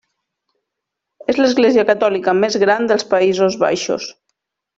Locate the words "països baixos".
3.13-4.11